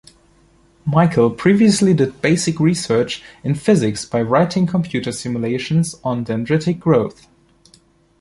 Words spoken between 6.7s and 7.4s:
growth.